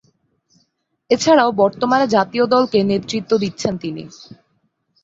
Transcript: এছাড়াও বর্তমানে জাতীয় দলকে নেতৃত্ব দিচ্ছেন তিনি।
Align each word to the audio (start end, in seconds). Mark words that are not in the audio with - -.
এছাড়াও 1.09 1.49
বর্তমানে 1.61 2.05
জাতীয় 2.15 2.45
দলকে 2.53 2.77
নেতৃত্ব 2.91 3.31
দিচ্ছেন 3.43 3.73
তিনি। 3.77 4.03